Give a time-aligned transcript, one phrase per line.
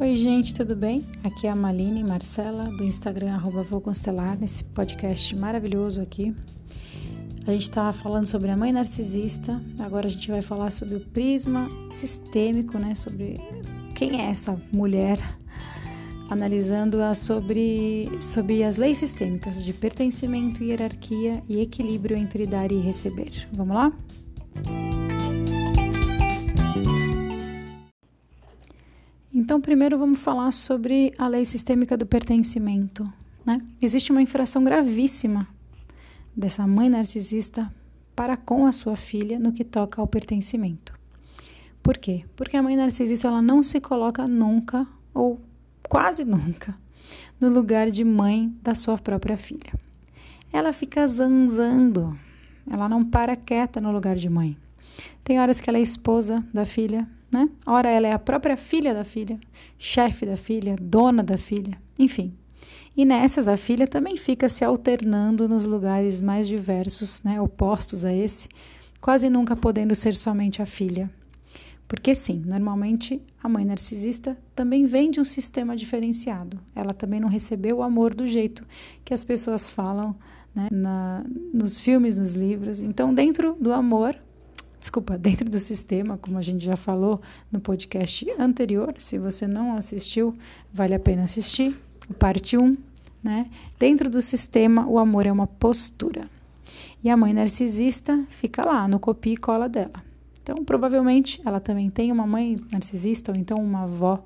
[0.00, 1.04] Oi, gente, tudo bem?
[1.24, 6.32] Aqui é a Maline Marcela, do Instagram arroba Vou Constelar, nesse podcast maravilhoso aqui.
[7.44, 11.00] A gente estava falando sobre a mãe narcisista, agora a gente vai falar sobre o
[11.00, 12.94] prisma sistêmico, né?
[12.94, 13.40] Sobre
[13.96, 15.18] quem é essa mulher,
[16.30, 23.48] analisando-a sobre, sobre as leis sistêmicas de pertencimento, hierarquia e equilíbrio entre dar e receber.
[23.52, 23.92] Vamos lá?
[29.38, 33.08] Então, primeiro vamos falar sobre a lei sistêmica do pertencimento.
[33.46, 33.64] Né?
[33.80, 35.46] Existe uma infração gravíssima
[36.36, 37.72] dessa mãe narcisista
[38.16, 40.92] para com a sua filha no que toca ao pertencimento.
[41.80, 42.24] Por quê?
[42.34, 45.40] Porque a mãe narcisista ela não se coloca nunca ou
[45.88, 46.76] quase nunca
[47.40, 49.72] no lugar de mãe da sua própria filha.
[50.52, 52.18] Ela fica zanzando,
[52.68, 54.56] ela não para quieta no lugar de mãe.
[55.22, 57.48] Tem horas que ela é esposa da filha, né?
[57.66, 59.38] Ora, ela é a própria filha da filha,
[59.78, 62.34] chefe da filha, dona da filha, enfim.
[62.96, 68.12] E nessas, a filha também fica se alternando nos lugares mais diversos, né, opostos a
[68.12, 68.48] esse,
[69.00, 71.10] quase nunca podendo ser somente a filha.
[71.86, 76.60] Porque, sim, normalmente a mãe narcisista também vem de um sistema diferenciado.
[76.74, 78.66] Ela também não recebeu o amor do jeito
[79.04, 80.14] que as pessoas falam
[80.54, 82.80] né, na, nos filmes, nos livros.
[82.80, 84.16] Então, dentro do amor,
[84.78, 89.76] desculpa, dentro do sistema, como a gente já falou no podcast anterior, se você não
[89.76, 90.36] assistiu,
[90.72, 91.76] vale a pena assistir,
[92.18, 92.76] parte 1,
[93.22, 93.50] né?
[93.78, 96.28] Dentro do sistema, o amor é uma postura.
[97.02, 100.02] E a mãe narcisista fica lá, no copia e cola dela.
[100.42, 104.24] Então, provavelmente, ela também tem uma mãe narcisista, ou então uma avó,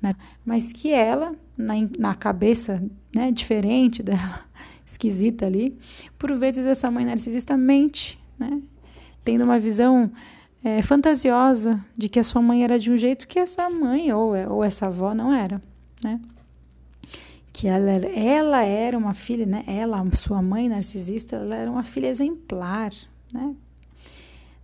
[0.00, 0.14] né?
[0.44, 2.82] Mas que ela, na, na cabeça
[3.14, 4.40] né, diferente dela,
[4.86, 5.76] esquisita ali,
[6.18, 8.62] por vezes essa mãe narcisista mente, né?
[9.28, 10.10] Tendo uma visão
[10.64, 14.34] é, fantasiosa de que a sua mãe era de um jeito que essa mãe ou,
[14.48, 15.60] ou essa avó não era,
[16.02, 16.18] né?
[17.52, 19.64] Que ela, ela era uma filha, né?
[19.66, 22.90] Ela, sua mãe narcisista, ela era uma filha exemplar,
[23.30, 23.54] né?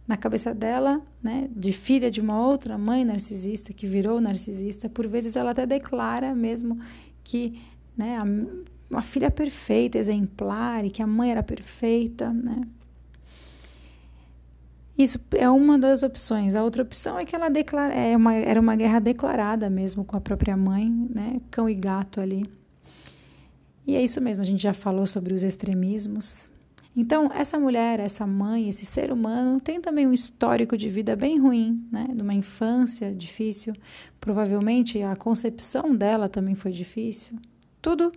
[0.08, 5.06] Na cabeça dela, né, de filha de uma outra mãe narcisista que virou narcisista, por
[5.06, 6.78] vezes ela até declara mesmo
[7.22, 7.60] que,
[7.94, 8.24] né, a,
[8.88, 12.62] uma filha perfeita, exemplar, e que a mãe era perfeita, né?
[14.96, 16.54] Isso é uma das opções.
[16.54, 20.16] A outra opção é que ela declara, é uma, era uma guerra declarada mesmo com
[20.16, 21.40] a própria mãe, né?
[21.50, 22.44] Cão e gato ali.
[23.86, 26.48] E é isso mesmo, a gente já falou sobre os extremismos.
[26.96, 31.40] Então, essa mulher, essa mãe, esse ser humano tem também um histórico de vida bem
[31.40, 32.06] ruim, né?
[32.14, 33.74] De uma infância difícil.
[34.20, 37.36] Provavelmente a concepção dela também foi difícil.
[37.82, 38.12] Tudo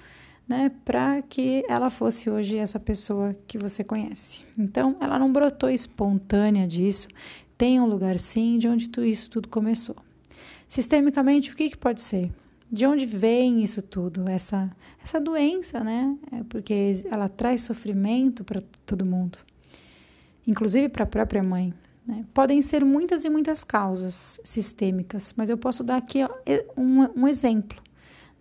[0.48, 4.42] né, para que ela fosse hoje essa pessoa que você conhece.
[4.58, 7.10] Então, ela não brotou espontânea disso,
[7.58, 9.96] tem um lugar sim de onde tudo isso tudo começou.
[10.68, 12.32] Sistemicamente, o que, que pode ser?
[12.72, 14.28] De onde vem isso tudo?
[14.30, 14.70] Essa,
[15.04, 16.16] essa doença, né?
[16.32, 19.40] É porque ela traz sofrimento para todo mundo,
[20.46, 21.74] inclusive para a própria mãe.
[22.06, 22.26] Né?
[22.34, 26.30] Podem ser muitas e muitas causas sistêmicas, mas eu posso dar aqui ó,
[26.78, 27.82] um, um exemplo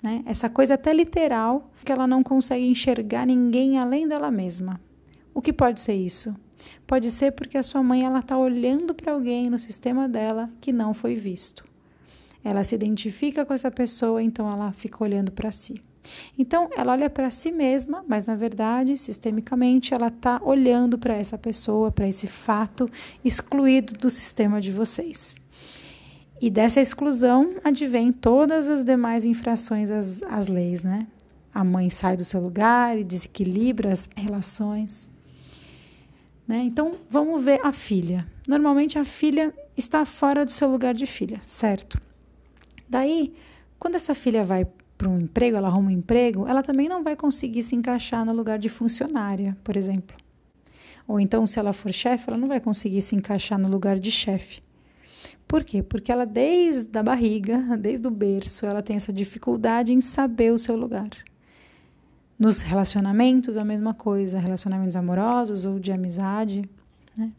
[0.03, 0.23] né?
[0.27, 4.81] Essa coisa até literal que ela não consegue enxergar ninguém além dela mesma.
[5.35, 6.35] O que pode ser isso?
[6.87, 10.73] Pode ser porque a sua mãe ela está olhando para alguém no sistema dela que
[10.73, 11.65] não foi visto.
[12.43, 15.83] Ela se identifica com essa pessoa, então ela fica olhando para si.
[16.39, 21.37] Então, ela olha para si mesma, mas na verdade, sistemicamente, ela está olhando para essa
[21.37, 22.89] pessoa, para esse fato
[23.25, 25.35] excluído do sistema de vocês.
[26.41, 31.07] E dessa exclusão advém todas as demais infrações às, às leis, né?
[31.53, 35.11] A mãe sai do seu lugar e desequilibra as relações.
[36.47, 36.59] Né?
[36.65, 38.27] Então, vamos ver a filha.
[38.47, 41.99] Normalmente, a filha está fora do seu lugar de filha, certo?
[42.89, 43.33] Daí,
[43.79, 44.67] quando essa filha vai
[44.97, 48.33] para um emprego, ela arruma um emprego, ela também não vai conseguir se encaixar no
[48.33, 50.17] lugar de funcionária, por exemplo.
[51.09, 54.11] Ou então, se ela for chefe, ela não vai conseguir se encaixar no lugar de
[54.11, 54.63] chefe.
[55.47, 55.83] Por quê?
[55.83, 60.59] Porque ela, desde a barriga, desde o berço, ela tem essa dificuldade em saber o
[60.59, 61.11] seu lugar.
[62.39, 66.69] Nos relacionamentos, a mesma coisa, relacionamentos amorosos ou de amizade.
[67.17, 67.33] Né?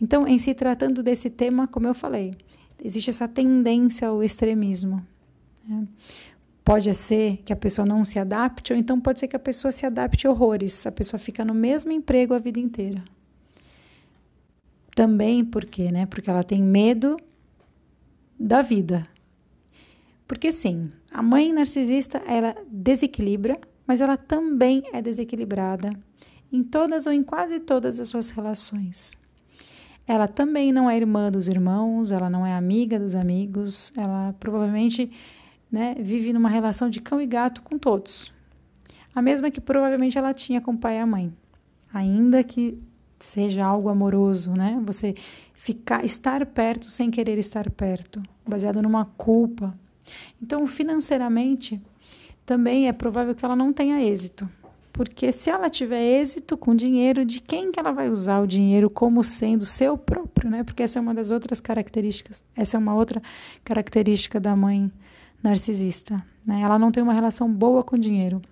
[0.00, 2.34] Então, em se tratando desse tema, como eu falei,
[2.82, 5.04] existe essa tendência ao extremismo.
[5.66, 5.86] Né?
[6.64, 9.70] Pode ser que a pessoa não se adapte, ou então pode ser que a pessoa
[9.70, 10.86] se adapte horrores.
[10.86, 13.02] A pessoa fica no mesmo emprego a vida inteira.
[14.94, 16.06] Também porque, né?
[16.06, 17.16] Porque ela tem medo
[18.38, 19.06] da vida.
[20.26, 25.90] Porque sim, a mãe narcisista ela desequilibra, mas ela também é desequilibrada
[26.52, 29.12] em todas ou em quase todas as suas relações.
[30.06, 35.10] Ela também não é irmã dos irmãos, ela não é amiga dos amigos, ela provavelmente
[35.70, 38.32] né, vive numa relação de cão e gato com todos.
[39.14, 41.32] A mesma que provavelmente ela tinha com o pai e a mãe.
[41.92, 42.78] Ainda que
[43.18, 44.80] seja algo amoroso, né?
[44.84, 45.14] Você
[45.64, 49.74] ficar estar perto sem querer estar perto, baseado numa culpa.
[50.40, 51.80] Então, financeiramente,
[52.44, 54.46] também é provável que ela não tenha êxito.
[54.92, 58.90] Porque se ela tiver êxito com dinheiro, de quem que ela vai usar o dinheiro
[58.90, 60.62] como sendo seu próprio, né?
[60.62, 62.44] Porque essa é uma das outras características.
[62.54, 63.22] Essa é uma outra
[63.64, 64.92] característica da mãe
[65.42, 66.60] narcisista, né?
[66.60, 68.42] Ela não tem uma relação boa com dinheiro.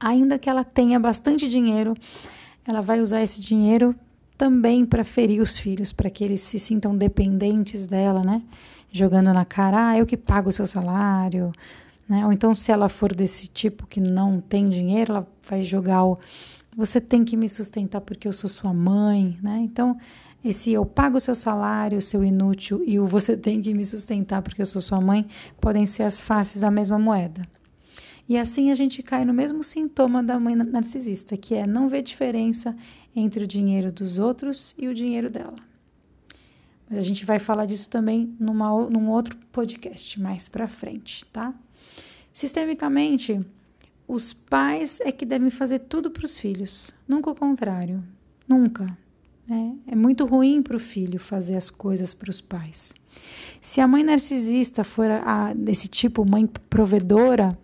[0.00, 1.94] Ainda que ela tenha bastante dinheiro,
[2.66, 3.94] ela vai usar esse dinheiro
[4.36, 8.42] também para ferir os filhos, para que eles se sintam dependentes dela, né?
[8.92, 11.52] Jogando na cara, ah, eu que pago o seu salário,
[12.08, 12.24] né?
[12.24, 16.18] Ou então, se ela for desse tipo que não tem dinheiro, ela vai jogar o
[16.76, 19.60] você tem que me sustentar porque eu sou sua mãe, né?
[19.62, 19.96] Então,
[20.44, 24.42] esse eu pago o seu salário, seu inútil, e o você tem que me sustentar
[24.42, 25.26] porque eu sou sua mãe,
[25.58, 27.48] podem ser as faces da mesma moeda.
[28.28, 32.02] E assim a gente cai no mesmo sintoma da mãe narcisista, que é não ver
[32.02, 32.76] diferença
[33.16, 35.56] entre o dinheiro dos outros e o dinheiro dela.
[36.88, 41.52] Mas a gente vai falar disso também numa, num outro podcast mais para frente, tá?
[42.32, 43.40] Sistemicamente,
[44.06, 48.04] os pais é que devem fazer tudo para os filhos, nunca o contrário.
[48.46, 48.96] Nunca.
[49.48, 49.74] Né?
[49.86, 52.92] É muito ruim para o filho fazer as coisas para os pais.
[53.60, 57.58] Se a mãe narcisista for a, desse tipo, mãe provedora,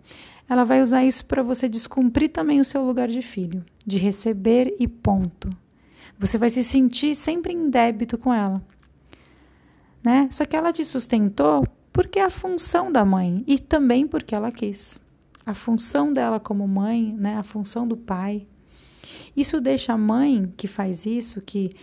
[0.49, 4.75] ela vai usar isso para você descumprir também o seu lugar de filho, de receber
[4.79, 5.49] e ponto.
[6.17, 8.61] Você vai se sentir sempre em débito com ela.
[10.03, 10.27] Né?
[10.31, 14.51] Só que ela te sustentou porque é a função da mãe e também porque ela
[14.51, 14.99] quis.
[15.45, 18.47] A função dela como mãe, né, a função do pai.
[19.35, 21.75] Isso deixa a mãe que faz isso, que,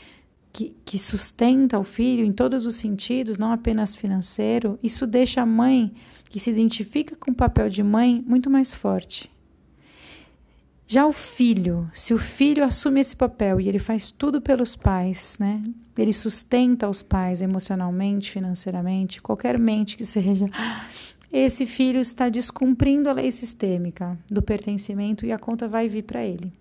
[0.53, 5.47] que, que sustenta o filho em todos os sentidos, não apenas financeiro, isso deixa a
[5.47, 5.93] mãe
[6.29, 9.31] que se identifica com o papel de mãe muito mais forte.
[10.93, 15.37] Já o filho, se o filho assume esse papel e ele faz tudo pelos pais,
[15.39, 15.63] né?
[15.97, 20.47] Ele sustenta os pais emocionalmente, financeiramente, qualquer mente que seja.
[21.33, 26.25] Esse filho está descumprindo a lei sistêmica do pertencimento e a conta vai vir para
[26.25, 26.53] ele.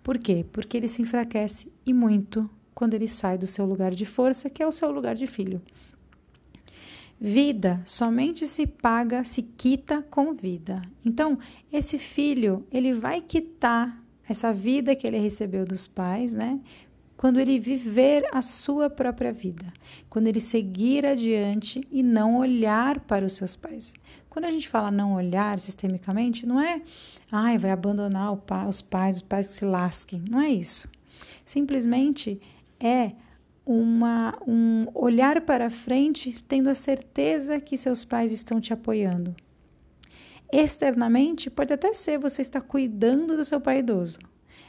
[0.00, 0.46] Por quê?
[0.52, 4.62] Porque ele se enfraquece e muito quando ele sai do seu lugar de força, que
[4.62, 5.60] é o seu lugar de filho.
[7.24, 10.82] Vida somente se paga, se quita com vida.
[11.04, 11.38] Então,
[11.72, 13.96] esse filho, ele vai quitar
[14.28, 16.58] essa vida que ele recebeu dos pais, né?
[17.16, 19.72] Quando ele viver a sua própria vida,
[20.10, 23.94] quando ele seguir adiante e não olhar para os seus pais.
[24.28, 26.82] Quando a gente fala não olhar sistemicamente, não é,
[27.30, 28.32] ai, vai abandonar
[28.68, 30.24] os pais, os pais se lasquem.
[30.28, 30.90] Não é isso.
[31.44, 32.40] Simplesmente
[32.80, 33.12] é
[33.64, 39.34] uma, um olhar para frente, tendo a certeza que seus pais estão te apoiando.
[40.52, 44.18] Externamente, pode até ser você está cuidando do seu pai idoso,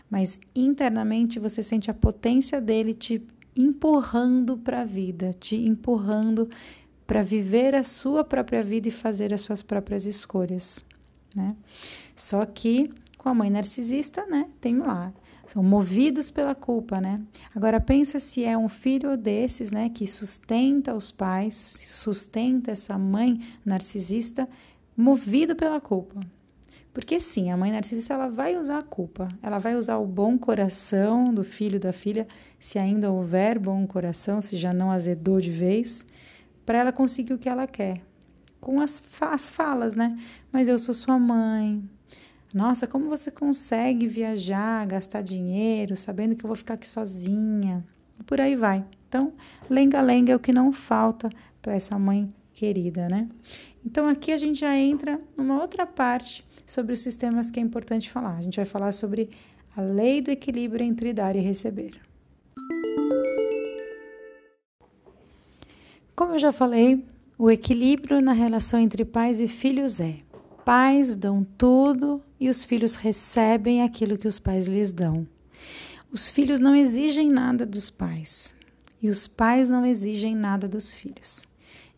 [0.10, 3.22] mas internamente você sente a potência dele te
[3.56, 6.50] empurrando para a vida, te empurrando
[7.06, 10.84] para viver a sua própria vida e fazer as suas próprias escolhas,
[11.36, 11.56] né?
[12.16, 15.14] Só que com a mãe narcisista, né, tem lá
[15.48, 17.22] são movidos pela culpa, né?
[17.54, 23.42] Agora pensa se é um filho desses, né, que sustenta os pais, sustenta essa mãe
[23.66, 24.48] narcisista,
[24.96, 26.22] movido pela culpa.
[26.94, 30.38] Porque sim, a mãe narcisista ela vai usar a culpa, ela vai usar o bom
[30.38, 32.28] coração do filho da filha,
[32.60, 36.06] se ainda houver bom coração, se já não azedou de vez,
[36.66, 38.02] para ela conseguir o que ela quer.
[38.62, 40.18] Com as, as falas, né?
[40.52, 41.84] Mas eu sou sua mãe,
[42.54, 47.84] nossa, como você consegue viajar, gastar dinheiro, sabendo que eu vou ficar aqui sozinha?
[48.20, 48.86] E por aí vai.
[49.10, 49.34] Então,
[49.68, 51.30] lenga-lenga é o que não falta
[51.62, 53.28] para essa mãe querida, né?
[53.84, 58.10] Então, aqui a gente já entra numa outra parte sobre os sistemas que é importante
[58.12, 58.38] falar.
[58.38, 59.32] A gente vai falar sobre
[59.76, 62.00] a lei do equilíbrio entre dar e receber.
[66.16, 67.04] Como eu já falei,
[67.38, 70.20] o equilíbrio na relação entre pais e filhos é:
[70.64, 75.26] pais dão tudo e os filhos recebem aquilo que os pais lhes dão.
[76.12, 78.54] Os filhos não exigem nada dos pais
[79.02, 81.48] e os pais não exigem nada dos filhos.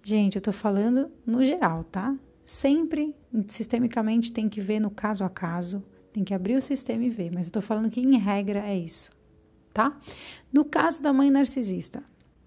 [0.03, 2.15] Gente, eu tô falando no geral, tá?
[2.45, 3.15] Sempre,
[3.47, 5.83] sistemicamente, tem que ver no caso a caso,
[6.13, 8.77] tem que abrir o sistema e ver, mas eu tô falando que em regra é
[8.77, 9.09] isso,
[9.73, 9.99] tá?
[10.53, 12.03] No caso da mãe narcisista,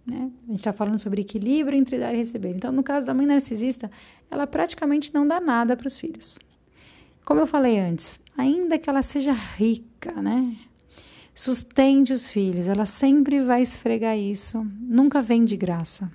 [0.06, 0.30] né?
[0.46, 2.50] A gente está falando sobre equilíbrio entre dar e receber.
[2.50, 3.90] Então, no caso da mãe narcisista,
[4.30, 6.38] ela praticamente não dá nada para os filhos.
[7.28, 10.56] Como eu falei antes, ainda que ela seja rica, né?
[11.34, 16.10] Sustente os filhos, ela sempre vai esfregar isso, nunca vem de graça.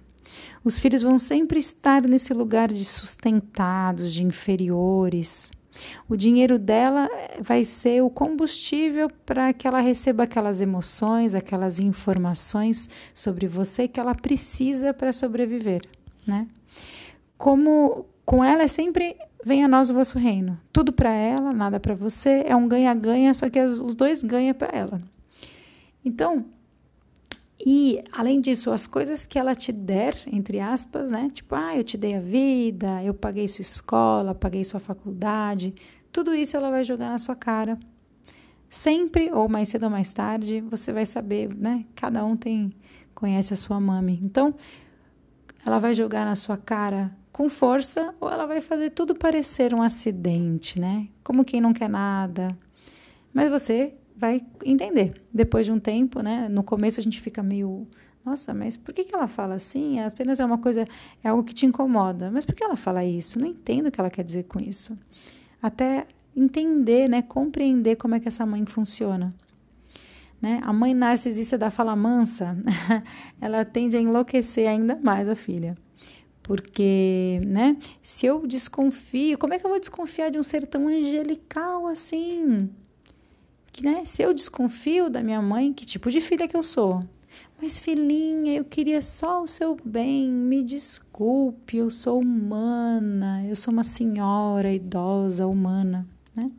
[0.63, 5.51] Os filhos vão sempre estar nesse lugar de sustentados, de inferiores.
[6.10, 11.79] O dinheiro dela eh, vai ser o combustível para que ela receba aquelas emoções, aquelas
[11.79, 15.84] informações sobre você que ela precisa para sobreviver,
[16.25, 16.48] né?
[17.38, 20.59] Como com ela é sempre vem a nós o vosso reino.
[20.71, 24.75] Tudo para ela, nada para você, é um ganha-ganha, só que os dois ganham para
[24.77, 25.01] ela.
[26.03, 26.45] Então,
[27.65, 31.29] e, além disso, as coisas que ela te der, entre aspas, né?
[31.31, 35.73] Tipo, ah, eu te dei a vida, eu paguei sua escola, paguei sua faculdade,
[36.12, 37.79] tudo isso ela vai jogar na sua cara.
[38.69, 41.85] Sempre, ou mais cedo ou mais tarde, você vai saber, né?
[41.95, 42.73] Cada um tem,
[43.15, 44.19] conhece a sua mami.
[44.21, 44.53] Então,
[45.65, 49.81] ela vai jogar na sua cara com força ou ela vai fazer tudo parecer um
[49.81, 51.07] acidente, né?
[51.23, 52.55] Como quem não quer nada.
[53.33, 55.19] Mas você vai entender.
[55.33, 56.47] Depois de um tempo, né?
[56.47, 57.87] No começo a gente fica meio,
[58.23, 59.99] nossa, mas por que, que ela fala assim?
[59.99, 60.87] Apenas é uma coisa,
[61.23, 62.29] é algo que te incomoda.
[62.29, 63.39] Mas por que ela fala isso?
[63.39, 64.95] Não entendo o que ela quer dizer com isso.
[65.59, 67.23] Até entender, né?
[67.23, 69.33] Compreender como é que essa mãe funciona.
[70.39, 70.61] Né?
[70.63, 72.55] A mãe narcisista da fala mansa,
[73.41, 75.75] ela tende a enlouquecer ainda mais a filha.
[76.43, 77.77] Porque, né?
[78.01, 82.69] Se eu desconfio, como é que eu vou desconfiar de um ser tão angelical assim?
[83.73, 87.00] que, né, se eu desconfio da minha mãe, que tipo de filha que eu sou?
[87.59, 93.73] Mas filhinha, eu queria só o seu bem, me desculpe, eu sou humana, eu sou
[93.73, 96.51] uma senhora idosa humana, né?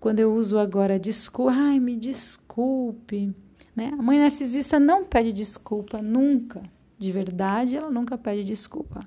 [0.00, 3.34] Quando eu uso agora desculpa, ai, me desculpe,
[3.74, 3.92] né?
[3.98, 6.62] A mãe narcisista não pede desculpa nunca,
[6.98, 9.06] de verdade, ela nunca pede desculpa.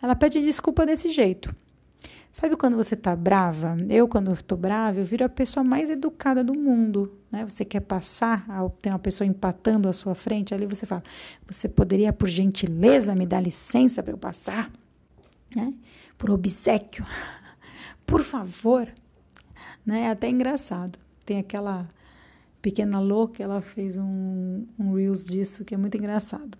[0.00, 1.54] Ela pede desculpa desse jeito.
[2.30, 3.76] Sabe quando você tá brava?
[3.90, 7.12] Eu, quando estou brava, eu viro a pessoa mais educada do mundo.
[7.30, 7.44] Né?
[7.44, 8.46] Você quer passar,
[8.80, 11.02] tem uma pessoa empatando à sua frente, ali você fala:
[11.46, 14.72] Você poderia, por gentileza, me dar licença para eu passar?
[15.54, 15.74] Né?
[16.16, 17.04] Por obsequio.
[18.06, 18.88] por favor.
[19.84, 20.04] Né?
[20.04, 20.98] É até engraçado.
[21.26, 21.86] Tem aquela
[22.62, 26.56] pequena louca, ela fez um, um Reels disso que é muito engraçado.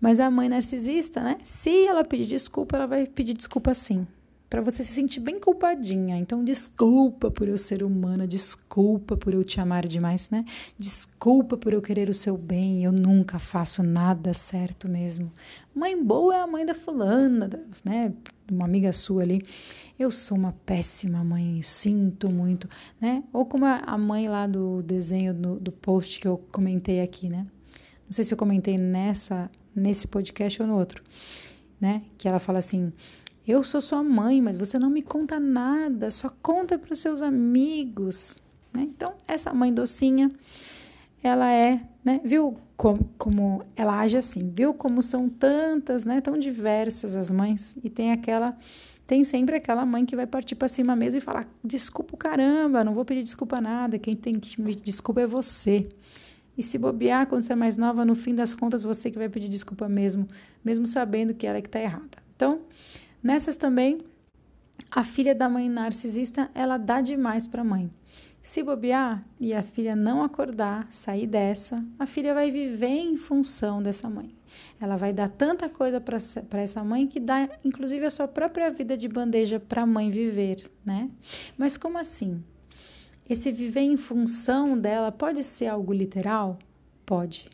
[0.00, 1.38] Mas a mãe narcisista, né?
[1.42, 4.06] Se ela pedir desculpa, ela vai pedir desculpa sim
[4.48, 6.16] para você se sentir bem culpadinha.
[6.16, 10.44] Então, desculpa por eu ser humana, desculpa por eu te amar demais, né?
[10.76, 15.30] Desculpa por eu querer o seu bem, eu nunca faço nada certo mesmo.
[15.74, 17.50] Mãe boa é a mãe da fulana,
[17.84, 18.12] né?
[18.50, 19.42] Uma amiga sua ali.
[19.98, 22.68] Eu sou uma péssima mãe, sinto muito,
[23.00, 23.22] né?
[23.32, 27.46] Ou como a mãe lá do desenho do, do post que eu comentei aqui, né?
[28.06, 31.02] Não sei se eu comentei nessa nesse podcast ou no outro,
[31.80, 32.02] né?
[32.16, 32.92] Que ela fala assim:
[33.46, 37.22] eu sou sua mãe, mas você não me conta nada, só conta para os seus
[37.22, 38.42] amigos.
[38.74, 38.82] Né?
[38.82, 40.30] Então, essa mãe docinha,
[41.22, 42.20] ela é, né?
[42.22, 44.52] Viu como, como ela age assim?
[44.54, 46.20] Viu como são tantas, né?
[46.20, 48.54] Tão diversas as mães e tem aquela
[49.06, 52.84] tem sempre aquela mãe que vai partir para cima mesmo e falar: desculpa o caramba,
[52.84, 55.88] não vou pedir desculpa nada, quem tem que me desculpa é você.
[56.58, 59.28] E se bobear, quando você é mais nova, no fim das contas, você que vai
[59.28, 60.26] pedir desculpa mesmo,
[60.64, 62.18] mesmo sabendo que ela é que está errada.
[62.34, 62.60] Então,
[63.22, 63.98] Nessas também,
[64.90, 67.90] a filha da mãe narcisista, ela dá demais para a mãe.
[68.40, 73.82] Se bobear e a filha não acordar, sair dessa, a filha vai viver em função
[73.82, 74.34] dessa mãe.
[74.80, 78.96] Ela vai dar tanta coisa para essa mãe que dá, inclusive, a sua própria vida
[78.96, 81.10] de bandeja para a mãe viver, né?
[81.56, 82.42] Mas como assim?
[83.28, 86.58] Esse viver em função dela pode ser algo literal?
[87.04, 87.50] Pode.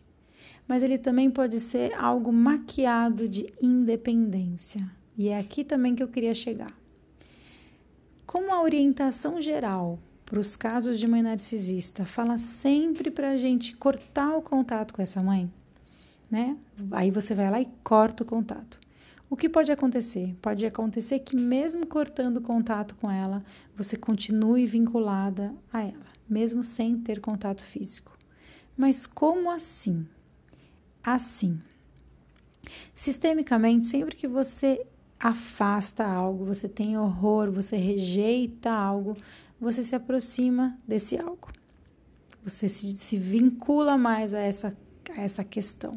[0.68, 4.88] Mas ele também pode ser algo maquiado de independência.
[5.18, 6.72] E é aqui também que eu queria chegar.
[8.26, 13.76] Como a orientação geral para os casos de mãe narcisista fala sempre para a gente
[13.76, 15.52] cortar o contato com essa mãe,
[16.30, 16.56] né?
[16.92, 18.80] Aí você vai lá e corta o contato.
[19.28, 20.34] O que pode acontecer?
[20.40, 23.42] Pode acontecer que, mesmo cortando contato com ela,
[23.74, 28.16] você continue vinculada a ela, mesmo sem ter contato físico.
[28.76, 30.06] Mas como assim?
[31.02, 31.60] Assim.
[32.94, 34.86] Sistemicamente, sempre que você
[35.18, 39.16] afasta algo, você tem horror, você rejeita algo,
[39.60, 41.50] você se aproxima desse algo.
[42.44, 44.76] Você se, se vincula mais a essa,
[45.16, 45.92] a essa questão.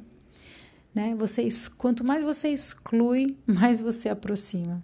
[0.97, 1.13] Né?
[1.13, 4.81] Você, quanto mais você exclui, mais você aproxima.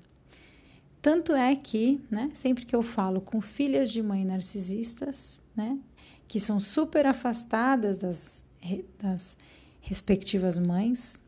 [1.01, 5.79] Tanto é que, né, sempre que eu falo com filhas de mãe narcisistas, né,
[6.27, 8.45] que são super afastadas das,
[8.99, 9.35] das
[9.81, 11.19] respectivas mães,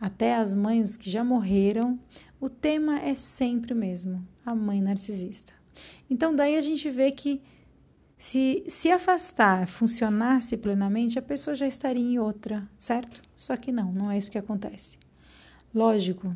[0.00, 2.00] até as mães que já morreram,
[2.40, 5.52] o tema é sempre o mesmo: a mãe narcisista.
[6.08, 7.42] Então, daí a gente vê que
[8.24, 13.20] se se afastar funcionasse plenamente, a pessoa já estaria em outra, certo?
[13.36, 14.96] Só que não, não é isso que acontece.
[15.74, 16.34] Lógico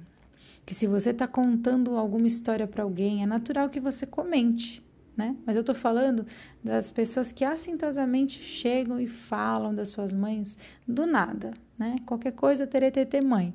[0.67, 4.85] que se você está contando alguma história para alguém, é natural que você comente,
[5.17, 5.35] né?
[5.47, 6.27] Mas eu estou falando
[6.63, 11.97] das pessoas que assintosamente chegam e falam das suas mães do nada, né?
[12.05, 13.55] Qualquer coisa, ter mãe.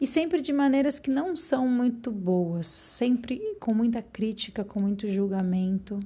[0.00, 5.10] E sempre de maneiras que não são muito boas, sempre com muita crítica, com muito
[5.10, 6.00] julgamento.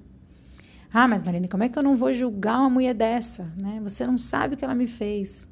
[0.92, 3.78] Ah, mas Marina, como é que eu não vou julgar uma mulher dessa, né?
[3.82, 5.46] Você não sabe o que ela me fez.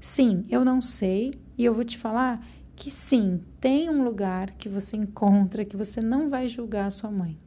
[0.00, 4.68] Sim, eu não sei, e eu vou te falar que sim, tem um lugar que
[4.68, 7.38] você encontra que você não vai julgar a sua mãe,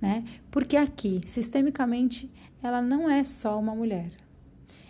[0.00, 0.24] né?
[0.50, 2.30] Porque aqui, sistemicamente,
[2.62, 4.10] ela não é só uma mulher.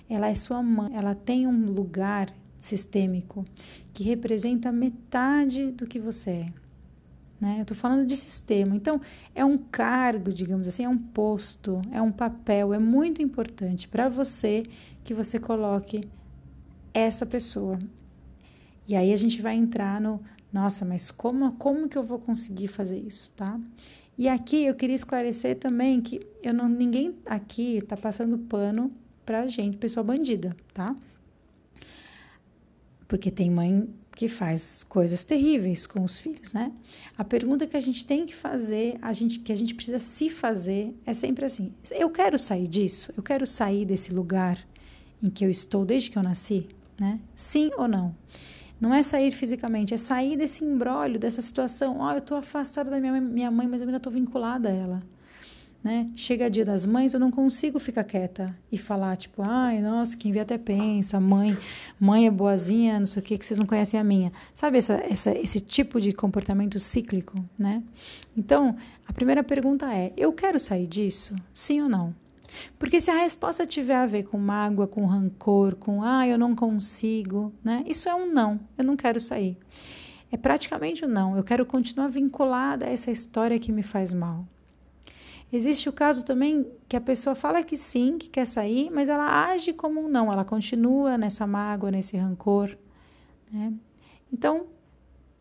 [0.08, 3.44] Ela é sua mãe, ela tem um lugar sistêmico
[3.92, 6.52] que representa metade do que você é.
[7.40, 7.56] Né?
[7.58, 8.76] Eu estou falando de sistema.
[8.76, 9.00] Então,
[9.34, 14.08] é um cargo, digamos assim, é um posto, é um papel, é muito importante para
[14.08, 14.64] você
[15.02, 16.06] que você coloque
[16.92, 17.78] essa pessoa,
[18.86, 20.20] e aí a gente vai entrar no,
[20.52, 23.58] nossa, mas como, como que eu vou conseguir fazer isso, tá?
[24.18, 28.92] E aqui eu queria esclarecer também que eu não, ninguém aqui tá passando pano
[29.24, 30.94] pra gente, pessoa bandida, tá?
[33.06, 33.88] Porque tem mãe
[34.20, 36.70] que faz coisas terríveis com os filhos, né?
[37.16, 40.28] A pergunta que a gente tem que fazer, a gente, que a gente precisa se
[40.28, 43.10] fazer, é sempre assim: eu quero sair disso?
[43.16, 44.58] Eu quero sair desse lugar
[45.22, 47.18] em que eu estou desde que eu nasci, né?
[47.34, 48.14] Sim ou não?
[48.78, 52.00] Não é sair fisicamente, é sair desse embrólio, dessa situação.
[52.00, 54.72] Ó, oh, eu estou afastada da minha, minha mãe, mas eu ainda estou vinculada a
[54.72, 55.02] ela.
[55.82, 56.10] Né?
[56.14, 60.30] Chega dia das mães, eu não consigo ficar quieta e falar, tipo, ai, nossa, quem
[60.30, 61.56] vê até pensa, mãe,
[61.98, 64.30] mãe é boazinha, não sei o que, que vocês não conhecem a minha.
[64.52, 67.82] Sabe essa, essa, esse tipo de comportamento cíclico, né?
[68.36, 68.76] Então,
[69.08, 71.34] a primeira pergunta é: eu quero sair disso?
[71.54, 72.14] Sim ou não?
[72.78, 76.54] Porque se a resposta tiver a ver com mágoa, com rancor, com ah, eu não
[76.54, 77.84] consigo, né?
[77.86, 79.56] Isso é um não, eu não quero sair.
[80.30, 84.46] É praticamente um não, eu quero continuar vinculada a essa história que me faz mal.
[85.52, 89.48] Existe o caso também que a pessoa fala que sim, que quer sair, mas ela
[89.48, 92.76] age como um não, ela continua nessa mágoa, nesse rancor.
[93.50, 93.72] Né?
[94.32, 94.66] Então,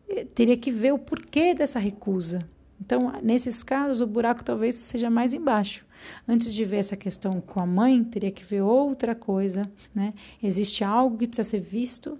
[0.08, 2.44] eh, teria que ver o porquê dessa recusa.
[2.80, 5.86] Então, nesses casos, o buraco talvez seja mais embaixo.
[6.26, 10.14] Antes de ver essa questão com a mãe, teria que ver outra coisa, né?
[10.42, 12.18] Existe algo que precisa ser visto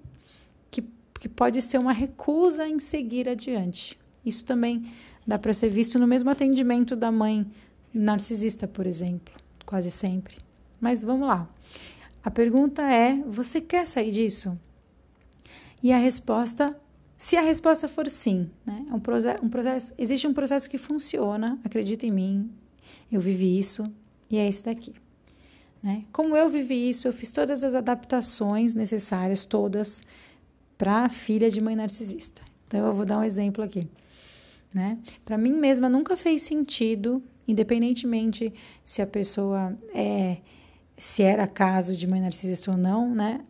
[0.70, 0.84] que,
[1.18, 3.98] que pode ser uma recusa em seguir adiante.
[4.24, 4.84] Isso também
[5.26, 7.46] dá para ser visto no mesmo atendimento da mãe
[7.92, 9.34] narcisista, por exemplo,
[9.66, 10.38] quase sempre.
[10.80, 11.48] Mas vamos lá.
[12.22, 14.58] A pergunta é: você quer sair disso?
[15.82, 16.76] E a resposta,
[17.16, 18.86] se a resposta for sim, né?
[18.90, 22.50] É um, processo, um processo, existe um processo que funciona, acredita em mim,
[23.10, 23.84] eu vivi isso
[24.30, 24.94] e é esse daqui.
[25.82, 26.04] Né?
[26.12, 30.02] Como eu vivi isso, eu fiz todas as adaptações necessárias, todas,
[30.76, 32.42] para a filha de mãe narcisista.
[32.66, 33.88] Então, eu vou dar um exemplo aqui.
[34.72, 34.98] Né?
[35.24, 38.52] Para mim mesma nunca fez sentido, independentemente
[38.84, 40.38] se a pessoa é,
[40.96, 43.40] se era caso de mãe narcisista ou não, né?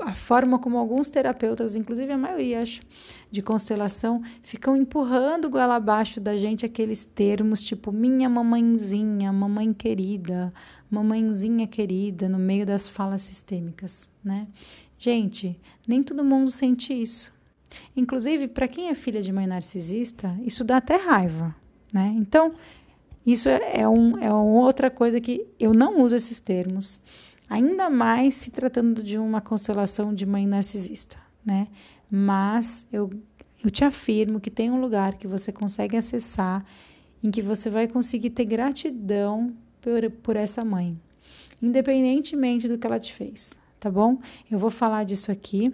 [0.00, 2.80] a forma como alguns terapeutas, inclusive a maioria, acho,
[3.30, 10.52] de constelação, ficam empurrando goela abaixo da gente aqueles termos tipo minha mamãezinha, mamãe querida,
[10.90, 14.46] mamãezinha querida, no meio das falas sistêmicas, né?
[14.98, 17.32] Gente, nem todo mundo sente isso.
[17.96, 21.54] Inclusive, para quem é filha de mãe narcisista, isso dá até raiva,
[21.92, 22.14] né?
[22.16, 22.54] Então,
[23.26, 27.00] isso é, é, um, é outra coisa que eu não uso esses termos
[27.48, 31.68] ainda mais se tratando de uma constelação de mãe narcisista, né?
[32.10, 33.10] Mas eu,
[33.62, 36.64] eu te afirmo que tem um lugar que você consegue acessar
[37.22, 40.98] em que você vai conseguir ter gratidão por, por essa mãe,
[41.62, 44.18] independentemente do que ela te fez, tá bom?
[44.50, 45.72] Eu vou falar disso aqui,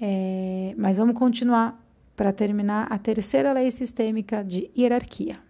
[0.00, 1.78] é, mas vamos continuar
[2.16, 5.49] para terminar a terceira lei sistêmica de hierarquia.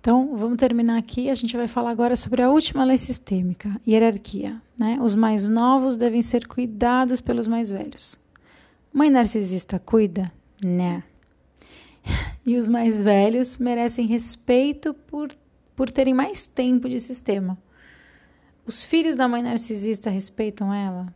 [0.00, 1.28] Então, vamos terminar aqui.
[1.28, 4.60] A gente vai falar agora sobre a última lei sistêmica, hierarquia.
[4.78, 4.98] Né?
[4.98, 8.18] Os mais novos devem ser cuidados pelos mais velhos.
[8.90, 10.32] Mãe narcisista cuida?
[10.64, 11.02] Né.
[12.46, 15.30] E os mais velhos merecem respeito por,
[15.76, 17.56] por terem mais tempo de sistema.
[18.66, 21.14] Os filhos da mãe narcisista respeitam ela?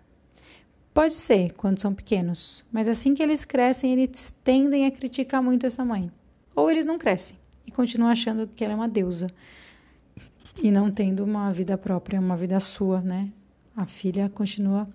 [0.92, 5.64] Pode ser, quando são pequenos, mas assim que eles crescem, eles tendem a criticar muito
[5.64, 6.12] essa mãe.
[6.54, 9.28] Ou eles não crescem e continua achando que ela é uma deusa
[10.62, 13.30] e não tendo uma vida própria, uma vida sua, né?
[13.76, 14.86] A filha continua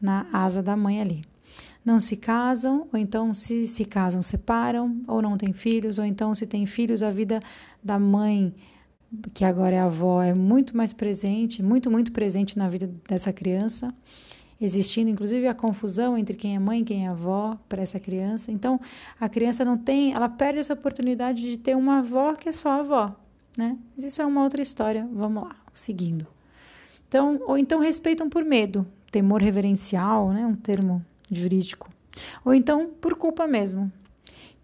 [0.00, 1.24] na asa da mãe ali.
[1.84, 6.34] Não se casam, ou então se se casam, separam, ou não têm filhos, ou então
[6.34, 7.40] se tem filhos, a vida
[7.82, 8.54] da mãe,
[9.34, 13.92] que agora é avó, é muito mais presente, muito, muito presente na vida dessa criança.
[14.64, 18.52] Existindo, inclusive a confusão entre quem é mãe e quem é avó para essa criança.
[18.52, 18.80] Então,
[19.18, 22.80] a criança não tem, ela perde essa oportunidade de ter uma avó que é só
[22.80, 23.14] avó,
[23.58, 23.76] né?
[23.94, 25.08] Mas isso é uma outra história.
[25.12, 26.26] Vamos lá, seguindo.
[27.08, 31.90] Então, ou então respeitam por medo, temor reverencial, né, um termo jurídico.
[32.44, 33.92] Ou então por culpa mesmo,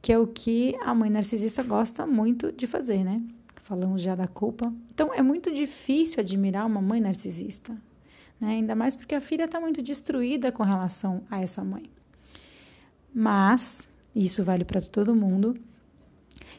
[0.00, 3.20] que é o que a mãe narcisista gosta muito de fazer, né?
[3.62, 4.72] Falamos já da culpa.
[4.94, 7.76] Então é muito difícil admirar uma mãe narcisista,
[8.40, 8.52] né?
[8.54, 11.90] Ainda mais porque a filha está muito destruída com relação a essa mãe.
[13.14, 15.56] Mas isso vale para todo mundo.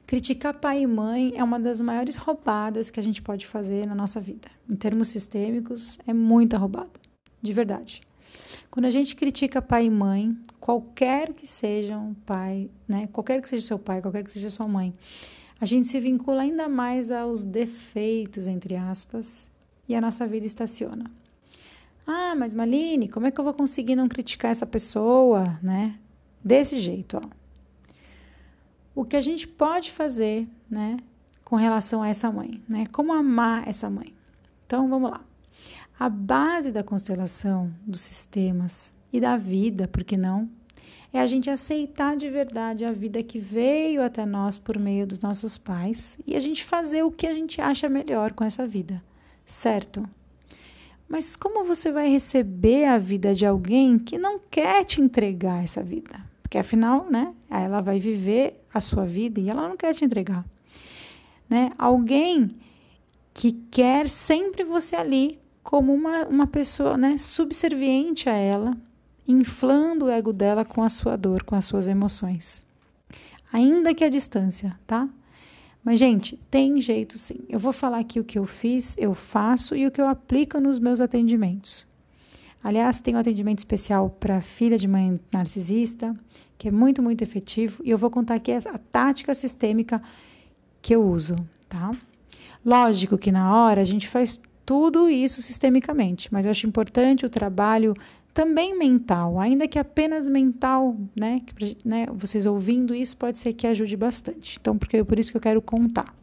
[0.05, 3.93] Criticar pai e mãe é uma das maiores roubadas que a gente pode fazer na
[3.93, 4.49] nossa vida.
[4.69, 6.99] Em termos sistêmicos, é muita roubada,
[7.41, 8.01] de verdade.
[8.71, 13.07] Quando a gente critica pai e mãe, qualquer que sejam pai, né?
[13.11, 14.93] Qualquer que seja seu pai, qualquer que seja sua mãe,
[15.59, 19.47] a gente se vincula ainda mais aos defeitos, entre aspas,
[19.87, 21.18] e a nossa vida estaciona.
[22.05, 25.99] Ah, mas Maline, como é que eu vou conseguir não criticar essa pessoa, né?
[26.43, 27.39] Desse jeito, ó.
[28.95, 30.97] O que a gente pode fazer, né,
[31.45, 32.85] com relação a essa mãe, né?
[32.91, 34.13] Como amar essa mãe.
[34.65, 35.21] Então, vamos lá.
[35.99, 40.49] A base da constelação dos sistemas e da vida, por que não?
[41.11, 45.19] É a gente aceitar de verdade a vida que veio até nós por meio dos
[45.19, 49.03] nossos pais e a gente fazer o que a gente acha melhor com essa vida,
[49.43, 50.07] certo?
[51.09, 55.81] Mas como você vai receber a vida de alguém que não quer te entregar essa
[55.81, 56.19] vida?
[56.43, 60.45] Porque afinal, né, ela vai viver a sua vida e ela não quer te entregar.
[61.49, 61.71] Né?
[61.79, 62.55] Alguém
[63.33, 68.77] que quer sempre você ali como uma, uma pessoa né, subserviente a ela,
[69.27, 72.63] inflando o ego dela com a sua dor, com as suas emoções.
[73.51, 75.09] Ainda que a distância, tá?
[75.83, 77.39] Mas, gente, tem jeito sim.
[77.47, 80.59] Eu vou falar aqui o que eu fiz, eu faço e o que eu aplico
[80.59, 81.87] nos meus atendimentos.
[82.63, 86.13] Aliás, tem um atendimento especial para filha de mãe narcisista,
[86.57, 90.01] que é muito, muito efetivo, e eu vou contar aqui a tática sistêmica
[90.81, 91.35] que eu uso,
[91.69, 91.91] tá?
[92.65, 97.29] Lógico que na hora a gente faz tudo isso sistemicamente, mas eu acho importante o
[97.29, 97.95] trabalho
[98.33, 103.67] também mental, ainda que apenas mental, né, que, né, vocês ouvindo isso pode ser que
[103.67, 104.57] ajude bastante.
[104.59, 106.13] Então, porque por isso que eu quero contar.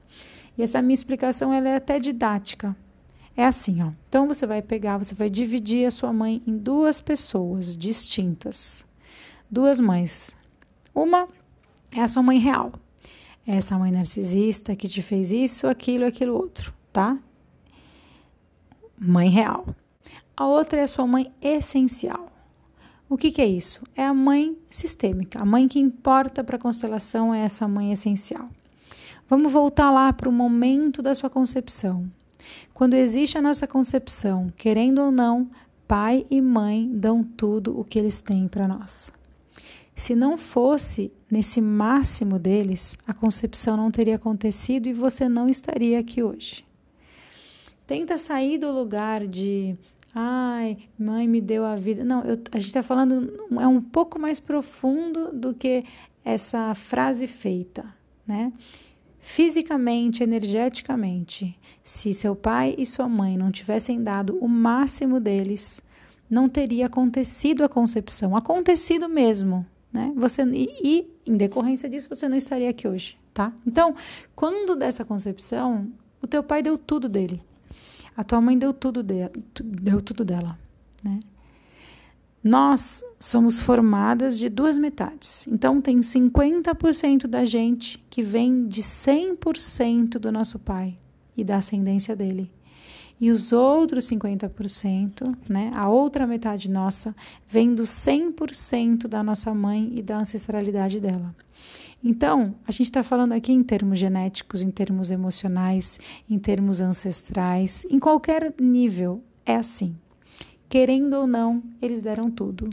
[0.56, 2.74] E essa minha explicação ela é até didática.
[3.36, 3.92] É assim, ó.
[4.08, 8.84] Então você vai pegar, você vai dividir a sua mãe em duas pessoas distintas.
[9.50, 10.34] Duas mães.
[10.94, 11.28] Uma
[11.92, 12.72] é a sua mãe real.
[13.46, 17.18] É essa mãe narcisista que te fez isso, aquilo, aquilo outro, tá?
[18.98, 19.66] mãe real.
[20.36, 22.30] A outra é a sua mãe essencial.
[23.08, 23.82] O que, que é isso?
[23.94, 25.40] É a mãe sistêmica.
[25.40, 28.50] A mãe que importa para a constelação é essa mãe essencial.
[29.28, 32.10] Vamos voltar lá para o momento da sua concepção.
[32.74, 35.48] Quando existe a nossa concepção, querendo ou não,
[35.88, 39.12] pai e mãe dão tudo o que eles têm para nós.
[39.94, 45.98] Se não fosse nesse máximo deles, a concepção não teria acontecido e você não estaria
[45.98, 46.64] aqui hoje.
[47.86, 49.76] Tenta sair do lugar de
[50.18, 52.02] ai, mãe me deu a vida.
[52.02, 55.84] Não, eu, a gente está falando, é um pouco mais profundo do que
[56.24, 57.84] essa frase feita,
[58.26, 58.50] né?
[59.20, 65.82] Fisicamente, energeticamente, se seu pai e sua mãe não tivessem dado o máximo deles,
[66.30, 68.34] não teria acontecido a concepção.
[68.34, 70.12] Acontecido mesmo, né?
[70.16, 73.52] Você, e, e em decorrência disso, você não estaria aqui hoje, tá?
[73.66, 73.94] Então,
[74.34, 77.42] quando dessa concepção, o teu pai deu tudo dele.
[78.16, 79.30] A tua mãe deu tudo dela,
[79.62, 80.58] deu tudo dela,
[81.04, 81.20] né?
[82.42, 85.46] Nós somos formadas de duas metades.
[85.48, 90.96] Então tem 50% da gente que vem de 100% do nosso pai
[91.36, 92.50] e da ascendência dele.
[93.20, 99.90] E os outros 50%, né, a outra metade nossa, vem do 100% da nossa mãe
[99.94, 101.34] e da ancestralidade dela.
[102.08, 105.98] Então, a gente está falando aqui em termos genéticos, em termos emocionais,
[106.30, 109.96] em termos ancestrais, em qualquer nível, é assim.
[110.68, 112.70] Querendo ou não, eles deram tudo.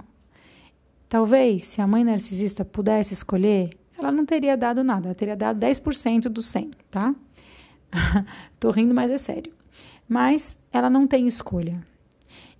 [1.09, 5.59] Talvez, se a mãe narcisista pudesse escolher, ela não teria dado nada, ela teria dado
[5.59, 7.15] 10% do 100, tá?
[8.59, 9.51] Tô rindo, mas é sério.
[10.07, 11.83] Mas ela não tem escolha.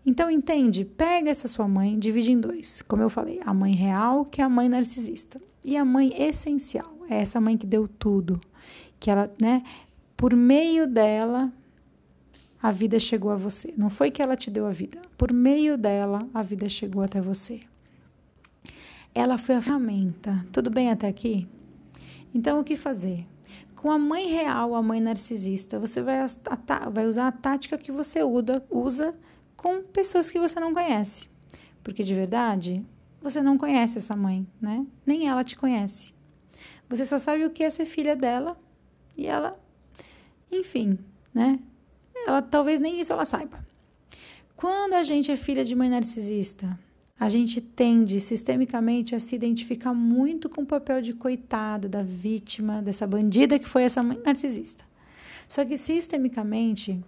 [0.05, 0.83] Então, entende?
[0.83, 2.81] Pega essa sua mãe, divide em dois.
[2.81, 5.41] Como eu falei, a mãe real, que é a mãe narcisista.
[5.63, 8.41] E a mãe essencial, é essa mãe que deu tudo,
[8.99, 9.63] que ela, né,
[10.17, 11.51] por meio dela
[12.61, 13.73] a vida chegou a você.
[13.77, 17.21] Não foi que ela te deu a vida, por meio dela a vida chegou até
[17.21, 17.61] você.
[19.15, 20.45] Ela foi a ferramenta.
[20.51, 21.47] Tudo bem até aqui?
[22.33, 23.25] Então o que fazer?
[23.75, 26.25] Com a mãe real, a mãe narcisista, você vai,
[26.91, 29.13] vai usar a tática que você usa
[29.63, 31.29] com pessoas que você não conhece.
[31.81, 32.85] Porque de verdade,
[33.21, 34.85] você não conhece essa mãe, né?
[35.05, 36.13] Nem ela te conhece.
[36.89, 38.59] Você só sabe o que é ser filha dela
[39.15, 39.57] e ela,
[40.51, 40.99] enfim,
[41.33, 41.57] né?
[42.27, 43.65] Ela talvez nem isso ela saiba.
[44.57, 46.77] Quando a gente é filha de mãe narcisista,
[47.17, 52.81] a gente tende sistemicamente a se identificar muito com o papel de coitada, da vítima,
[52.81, 54.83] dessa bandida que foi essa mãe narcisista.
[55.47, 56.99] Só que sistemicamente,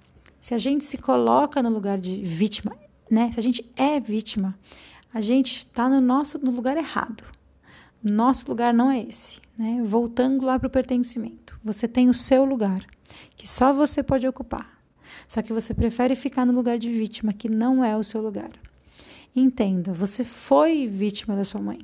[0.45, 2.77] se a gente se coloca no lugar de vítima,
[3.09, 3.31] né?
[3.31, 4.55] Se a gente é vítima,
[5.11, 7.23] a gente está no nosso no lugar errado.
[8.03, 9.81] Nosso lugar não é esse, né?
[9.83, 11.59] Voltando lá para o pertencimento.
[11.63, 12.85] Você tem o seu lugar,
[13.35, 14.79] que só você pode ocupar.
[15.27, 18.51] Só que você prefere ficar no lugar de vítima, que não é o seu lugar.
[19.35, 21.79] Entenda, você foi vítima da sua mãe.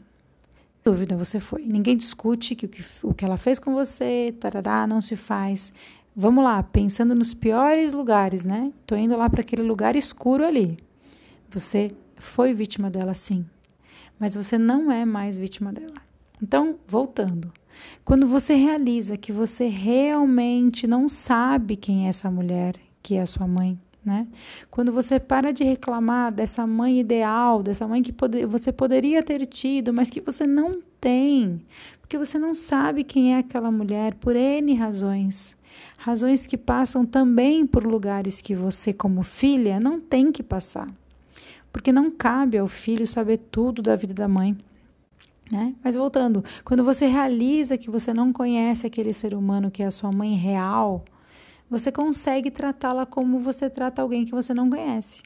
[0.83, 1.63] Dúvida, você foi.
[1.65, 5.73] Ninguém discute que o que, o que ela fez com você, tarará, não se faz.
[6.15, 8.73] Vamos lá, pensando nos piores lugares, né?
[8.85, 10.77] Tô indo lá para aquele lugar escuro ali.
[11.49, 13.45] Você foi vítima dela, sim.
[14.19, 16.01] Mas você não é mais vítima dela.
[16.41, 17.51] Então, voltando.
[18.03, 23.25] Quando você realiza que você realmente não sabe quem é essa mulher, que é a
[23.25, 24.27] sua mãe, né?
[24.69, 29.45] Quando você para de reclamar dessa mãe ideal, dessa mãe que pode, você poderia ter
[29.45, 31.61] tido, mas que você não tem,
[32.01, 35.55] porque você não sabe quem é aquela mulher por N razões.
[35.97, 40.89] Razões que passam também por lugares que você, como filha, não tem que passar.
[41.71, 44.57] Porque não cabe ao filho saber tudo da vida da mãe.
[45.51, 45.75] Né?
[45.83, 49.91] Mas voltando, quando você realiza que você não conhece aquele ser humano que é a
[49.91, 51.03] sua mãe real,
[51.69, 55.21] você consegue tratá-la como você trata alguém que você não conhece.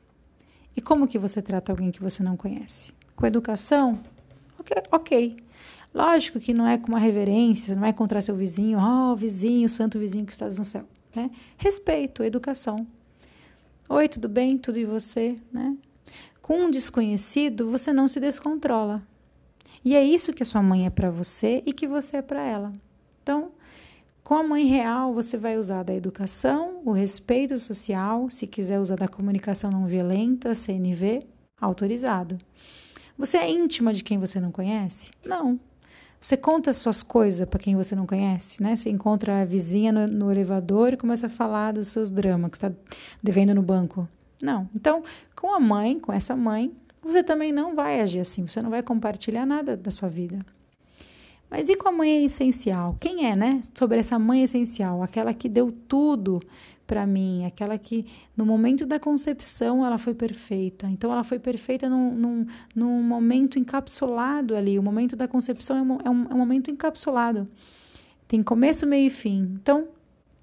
[0.75, 2.91] E como que você trata alguém que você não conhece?
[3.15, 3.99] Com educação?
[4.59, 4.83] Ok.
[4.91, 5.44] okay.
[5.95, 9.97] Lógico que não é com uma reverência, não é contra seu vizinho, oh, vizinho, santo
[9.97, 10.83] vizinho que estás no céu.
[11.15, 11.31] Né?
[11.55, 12.85] Respeito, educação.
[13.87, 14.57] Oi, tudo bem?
[14.57, 15.37] Tudo e você?
[15.53, 15.73] Né?
[16.41, 19.01] Com um desconhecido, você não se descontrola.
[19.85, 22.41] E é isso que a sua mãe é para você e que você é para
[22.41, 22.73] ela.
[23.23, 23.51] Então,
[24.21, 28.97] com a mãe real, você vai usar da educação, o respeito social, se quiser usar
[28.97, 31.25] da comunicação não violenta, CNV,
[31.61, 32.37] autorizado.
[33.17, 35.11] Você é íntima de quem você não conhece?
[35.23, 35.57] Não.
[36.25, 38.75] Você conta as suas coisas para quem você não conhece, né?
[38.75, 42.57] Você encontra a vizinha no, no elevador e começa a falar dos seus dramas que
[42.57, 42.71] está
[43.21, 44.09] devendo no banco.
[44.41, 44.67] Não.
[44.73, 45.03] Então,
[45.35, 48.47] com a mãe, com essa mãe, você também não vai agir assim.
[48.47, 50.43] Você não vai compartilhar nada da sua vida.
[51.47, 52.97] Mas e com a mãe essencial?
[52.99, 53.61] Quem é, né?
[53.75, 56.41] Sobre essa mãe essencial, aquela que deu tudo
[56.85, 58.05] para mim, aquela que
[58.37, 60.87] no momento da concepção ela foi perfeita.
[60.87, 62.45] Então ela foi perfeita num, num,
[62.75, 64.77] num momento encapsulado ali.
[64.77, 67.47] O momento da concepção é um, é, um, é um momento encapsulado.
[68.27, 69.57] Tem começo, meio e fim.
[69.61, 69.87] Então,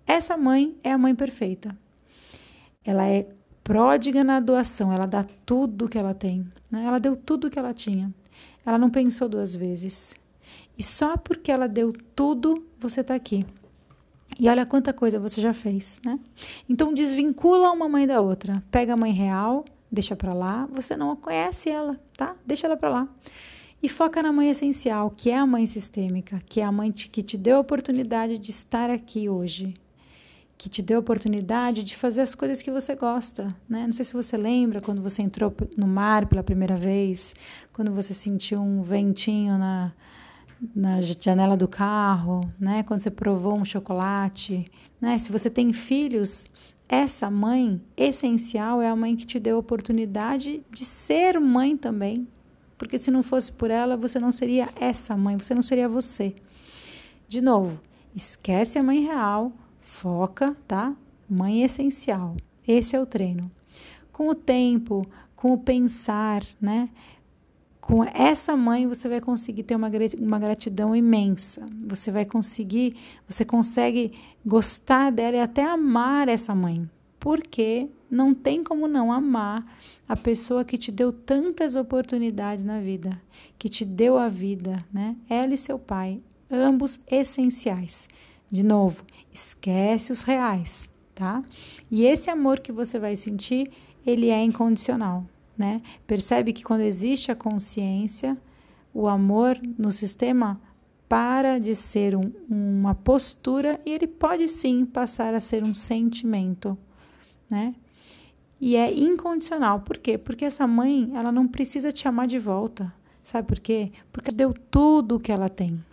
[0.06, 1.76] essa mãe é a mãe perfeita.
[2.84, 3.26] Ela é
[3.62, 6.46] pródiga na doação, ela dá tudo que ela tem.
[6.70, 6.84] Né?
[6.84, 8.12] Ela deu tudo que ela tinha.
[8.66, 10.14] Ela não pensou duas vezes.
[10.76, 13.46] E só porque ela deu tudo, você está aqui.
[14.38, 16.18] E olha quanta coisa você já fez, né?
[16.68, 18.62] Então desvincula uma mãe da outra.
[18.70, 20.68] Pega a mãe real, deixa para lá.
[20.72, 22.34] Você não conhece ela, tá?
[22.46, 23.08] Deixa ela para lá.
[23.82, 27.22] E foca na mãe essencial, que é a mãe sistêmica, que é a mãe que
[27.22, 29.74] te deu a oportunidade de estar aqui hoje,
[30.56, 33.84] que te deu a oportunidade de fazer as coisas que você gosta, né?
[33.84, 37.34] Não sei se você lembra quando você entrou no mar pela primeira vez,
[37.72, 39.92] quando você sentiu um ventinho na
[40.74, 42.82] na janela do carro, né?
[42.82, 44.70] Quando você provou um chocolate,
[45.00, 45.18] né?
[45.18, 46.46] Se você tem filhos,
[46.88, 52.28] essa mãe essencial é a mãe que te deu a oportunidade de ser mãe também.
[52.76, 56.34] Porque se não fosse por ela, você não seria essa mãe, você não seria você.
[57.28, 57.80] De novo,
[58.14, 60.94] esquece a mãe real, foca, tá?
[61.28, 62.36] Mãe essencial.
[62.66, 63.50] Esse é o treino.
[64.12, 66.88] Com o tempo, com o pensar, né?
[67.82, 69.90] Com essa mãe você vai conseguir ter uma,
[70.20, 71.68] uma gratidão imensa.
[71.84, 72.94] Você vai conseguir,
[73.28, 74.12] você consegue
[74.46, 76.88] gostar dela e até amar essa mãe.
[77.18, 79.66] Porque não tem como não amar
[80.08, 83.20] a pessoa que te deu tantas oportunidades na vida,
[83.58, 85.16] que te deu a vida, né?
[85.28, 88.08] Ela e seu pai, ambos essenciais.
[88.48, 91.42] De novo, esquece os reais, tá?
[91.90, 93.72] E esse amor que você vai sentir,
[94.06, 95.82] ele é incondicional né?
[96.06, 98.36] Percebe que quando existe a consciência,
[98.92, 100.60] o amor no sistema
[101.08, 106.76] para de ser um, uma postura e ele pode sim passar a ser um sentimento,
[107.50, 107.74] né?
[108.58, 109.80] E é incondicional.
[109.80, 110.16] Por quê?
[110.16, 112.94] Porque essa mãe, ela não precisa te amar de volta.
[113.22, 113.92] Sabe por quê?
[114.12, 115.84] Porque deu tudo o que ela tem.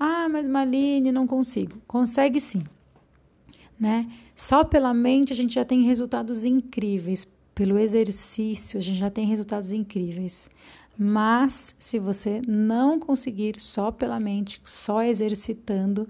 [0.00, 1.78] Ah, mas Maline, não consigo.
[1.86, 2.64] Consegue sim.
[3.78, 4.10] Né?
[4.34, 9.26] Só pela mente a gente já tem resultados incríveis pelo exercício, a gente já tem
[9.26, 10.48] resultados incríveis.
[10.96, 16.08] Mas se você não conseguir só pela mente, só exercitando,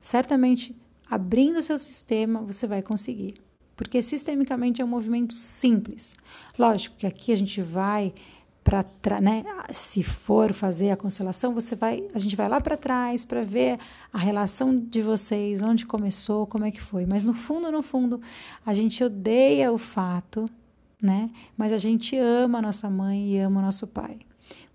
[0.00, 0.74] certamente
[1.08, 3.36] abrindo seu sistema, você vai conseguir.
[3.76, 6.16] Porque sistemicamente é um movimento simples.
[6.58, 8.12] Lógico que aqui a gente vai
[8.64, 13.24] para né, se for fazer a constelação, você vai, a gente vai lá para trás
[13.24, 13.78] para ver
[14.12, 17.06] a relação de vocês, onde começou, como é que foi.
[17.06, 18.20] Mas no fundo, no fundo,
[18.66, 20.50] a gente odeia o fato,
[21.02, 21.30] né?
[21.56, 24.18] Mas a gente ama a nossa mãe e ama o nosso pai,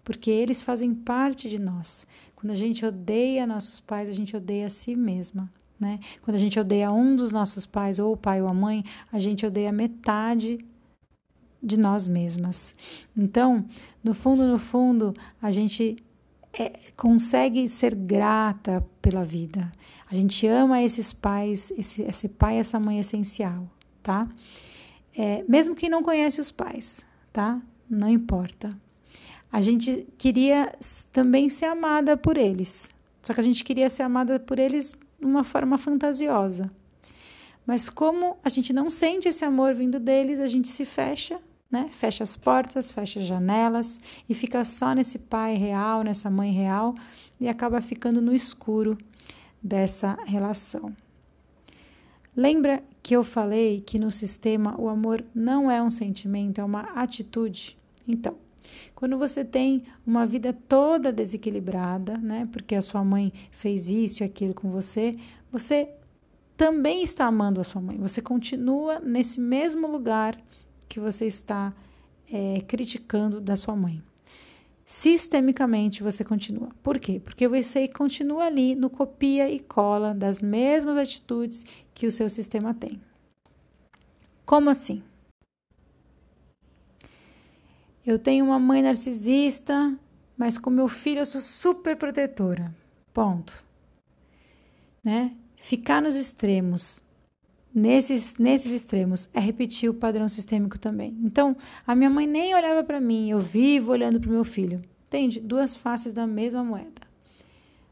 [0.04, 2.08] porque eles fazem parte de nós.
[2.36, 5.52] Quando a gente odeia nossos pais, a gente odeia a si mesma.
[5.80, 6.00] Né?
[6.22, 9.20] Quando a gente odeia um dos nossos pais, ou o pai ou a mãe, a
[9.20, 10.60] gente odeia metade
[11.62, 12.76] de nós mesmas.
[13.16, 13.66] Então,
[14.04, 15.98] no fundo, no fundo, a gente
[16.58, 19.72] é, consegue ser grata pela vida.
[20.10, 23.68] A gente ama esses pais, esse, esse pai, essa mãe essencial,
[24.02, 24.28] tá?
[25.16, 27.62] É, mesmo quem não conhece os pais, tá?
[27.90, 28.76] Não importa.
[29.52, 30.74] A gente queria
[31.12, 32.90] também ser amada por eles.
[33.22, 36.72] Só que a gente queria ser amada por eles de uma forma fantasiosa.
[37.66, 41.40] Mas como a gente não sente esse amor vindo deles, a gente se fecha
[41.74, 41.90] né?
[41.92, 44.00] Fecha as portas, fecha as janelas
[44.30, 46.94] e fica só nesse pai real, nessa mãe real
[47.42, 48.96] e acaba ficando no escuro
[49.62, 50.96] dessa relação.
[52.36, 56.82] Lembra que eu falei que no sistema o amor não é um sentimento, é uma
[56.96, 57.78] atitude?
[58.08, 58.36] Então,
[58.96, 64.26] quando você tem uma vida toda desequilibrada, né, porque a sua mãe fez isso e
[64.26, 65.16] aquilo com você,
[65.52, 65.90] você
[66.56, 67.98] também está amando a sua mãe.
[67.98, 70.38] Você continua nesse mesmo lugar
[70.88, 71.74] que você está
[72.32, 74.02] é, criticando da sua mãe.
[74.86, 76.70] Sistemicamente você continua.
[76.84, 77.20] Por quê?
[77.20, 82.74] Porque você continua ali no copia e cola das mesmas atitudes que o seu sistema
[82.74, 83.02] tem.
[84.46, 85.02] Como assim?
[88.06, 89.98] Eu tenho uma mãe narcisista,
[90.38, 92.74] mas com meu filho eu sou super protetora.
[93.14, 93.64] Ponto.
[95.04, 95.36] Né?
[95.56, 97.03] Ficar nos extremos
[97.74, 101.18] nesses, nesses extremos é repetir o padrão sistêmico também.
[101.24, 101.56] Então,
[101.86, 104.82] a minha mãe nem olhava para mim, eu vivo olhando para o meu filho.
[105.08, 105.40] Entende?
[105.40, 107.02] Duas faces da mesma moeda.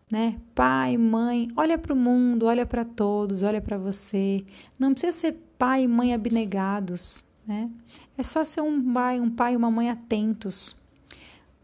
[0.09, 0.37] Né?
[0.53, 4.43] Pai, mãe, olha para o mundo, olha para todos, olha para você.
[4.77, 7.69] Não precisa ser pai e mãe abnegados, né?
[8.17, 10.75] É só ser um pai, um pai e uma mãe atentos,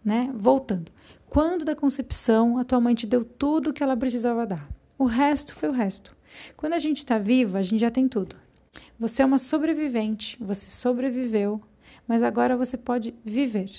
[0.03, 0.32] né?
[0.34, 0.91] Voltando.
[1.30, 4.69] Quando da concepção a tua mãe te deu tudo o que ela precisava dar.
[4.97, 6.16] O resto foi o resto.
[6.55, 8.35] Quando a gente está viva, a gente já tem tudo.
[8.99, 11.61] Você é uma sobrevivente, você sobreviveu,
[12.07, 13.69] mas agora você pode viver.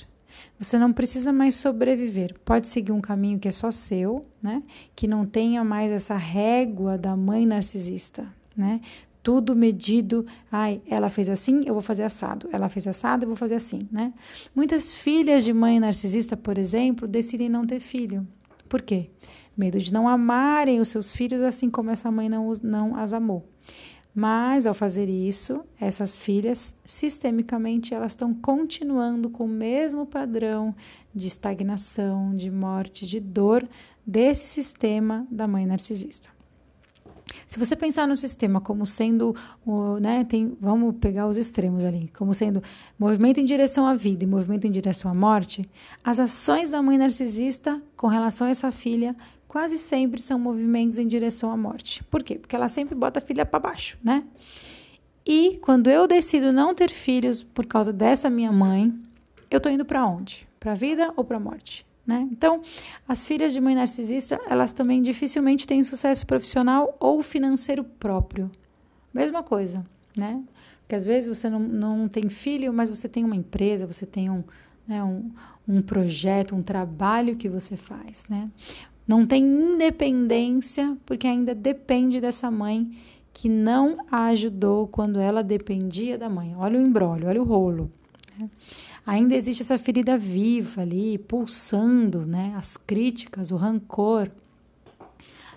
[0.59, 2.35] Você não precisa mais sobreviver.
[2.45, 4.63] Pode seguir um caminho que é só seu, né?
[4.95, 8.81] Que não tenha mais essa régua da mãe narcisista, né?
[9.23, 10.27] Tudo medido.
[10.51, 12.49] Ai, ela fez assim, eu vou fazer assado.
[12.53, 14.13] Ela fez assado, eu vou fazer assim, né?
[14.55, 18.27] Muitas filhas de mãe narcisista, por exemplo, decidem não ter filho.
[18.69, 19.11] Por quê?
[19.59, 23.45] Medo de não amarem os seus filhos assim como essa mãe não, não as amou.
[24.15, 30.75] Mas ao fazer isso, essas filhas, sistemicamente, elas estão continuando com o mesmo padrão
[31.15, 33.69] de estagnação, de morte, de dor
[34.05, 36.31] desse sistema da mãe narcisista.
[37.47, 39.35] Se você pensar no sistema como sendo,
[40.01, 42.63] né, tem, vamos pegar os extremos ali, como sendo
[42.99, 45.69] movimento em direção à vida e movimento em direção à morte,
[46.03, 49.15] as ações da mãe narcisista com relação a essa filha
[49.49, 52.05] quase sempre são movimentos em direção à morte.
[52.05, 52.37] Por quê?
[52.37, 54.23] Porque ela sempre bota a filha para baixo, né?
[55.27, 58.95] E quando eu decido não ter filhos por causa dessa minha mãe,
[59.51, 60.47] eu tô indo para onde?
[60.61, 61.87] Para a vida ou para a morte?
[62.07, 62.27] Né?
[62.33, 62.63] Então,
[63.07, 68.51] as filhas de mãe narcisista, elas também dificilmente têm sucesso profissional ou financeiro próprio.
[69.13, 69.85] Mesma coisa,
[70.17, 70.43] né?
[70.81, 74.31] Porque às vezes você não, não tem filho, mas você tem uma empresa, você tem
[74.31, 74.43] um,
[74.87, 75.31] né, um,
[75.69, 78.49] um projeto, um trabalho que você faz, né?
[79.09, 82.93] Não tem independência porque ainda depende dessa mãe
[83.33, 86.55] que não a ajudou quando ela dependia da mãe.
[86.55, 87.91] Olha o embrólio, olha o rolo.
[88.39, 88.51] Né?
[89.07, 92.55] Ainda existe essa ferida viva ali, pulsando, né?
[92.59, 94.31] As críticas, o rancor.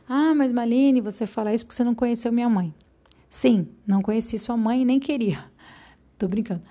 [0.07, 2.73] Ah, mas Maline, você fala isso porque você não conheceu minha mãe.
[3.29, 5.43] Sim, não conheci sua mãe e nem queria.
[6.17, 6.61] Tô brincando,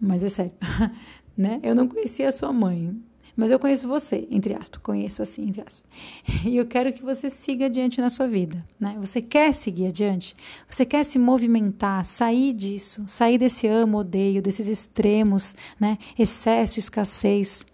[0.00, 0.52] mas é sério.
[1.36, 1.60] né?
[1.62, 2.98] Eu não conhecia a sua mãe.
[3.40, 5.82] Mas eu conheço você, entre aspas, conheço assim, entre aspas.
[6.44, 8.98] E eu quero que você siga adiante na sua vida, né?
[9.00, 10.36] Você quer seguir adiante?
[10.68, 15.96] Você quer se movimentar, sair disso, sair desse amo, odeio, desses extremos, né?
[16.18, 17.64] Excesso, escassez.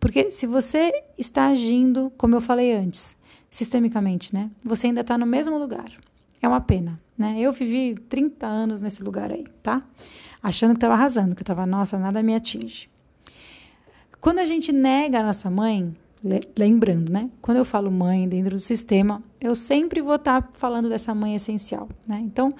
[0.00, 3.14] Porque se você está agindo, como eu falei antes,
[3.50, 4.50] sistemicamente, né?
[4.64, 5.92] Você ainda está no mesmo lugar.
[6.40, 7.38] É uma pena, né?
[7.38, 9.82] Eu vivi 30 anos nesse lugar aí, tá?
[10.42, 12.88] Achando que estava arrasando, que eu estava, nossa, nada me atinge.
[14.20, 15.94] Quando a gente nega a nossa mãe,
[16.56, 17.30] lembrando, né?
[17.40, 21.34] Quando eu falo mãe dentro do sistema, eu sempre vou estar tá falando dessa mãe
[21.34, 22.20] essencial, né?
[22.22, 22.54] Então,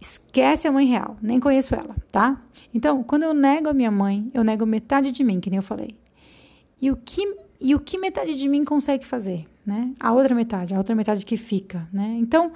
[0.00, 2.42] esquece a mãe real, nem conheço ela, tá?
[2.74, 5.62] Então, quando eu nego a minha mãe, eu nego metade de mim, que nem eu
[5.62, 5.94] falei.
[6.80, 9.92] E o que e o que metade de mim consegue fazer, né?
[10.00, 12.16] A outra metade, a outra metade que fica, né?
[12.18, 12.52] Então,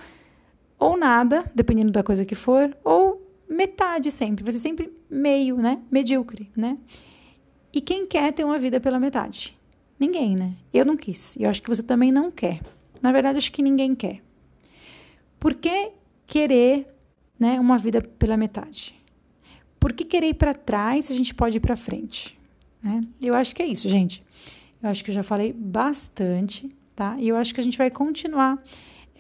[0.78, 5.78] ou nada, dependendo da coisa que for, ou metade sempre, vai ser sempre meio, né?
[5.90, 6.78] Medíocre, né?
[7.74, 9.58] E quem quer ter uma vida pela metade?
[9.98, 10.54] Ninguém, né?
[10.72, 11.34] Eu não quis.
[11.34, 12.60] E eu acho que você também não quer.
[13.02, 14.22] Na verdade, acho que ninguém quer.
[15.40, 15.90] Por que
[16.26, 16.86] querer
[17.38, 18.94] né, uma vida pela metade?
[19.80, 22.38] Por que querer ir para trás se a gente pode ir para frente?
[22.80, 23.00] Né?
[23.20, 24.22] Eu acho que é isso, gente.
[24.80, 27.16] Eu acho que eu já falei bastante, tá?
[27.18, 28.62] E eu acho que a gente vai continuar.